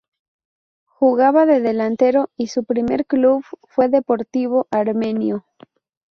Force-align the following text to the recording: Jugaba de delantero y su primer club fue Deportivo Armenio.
Jugaba 0.87 1.45
de 1.45 1.59
delantero 1.61 2.31
y 2.35 2.47
su 2.47 2.63
primer 2.63 3.05
club 3.05 3.43
fue 3.61 3.87
Deportivo 3.87 4.67
Armenio. 4.71 5.45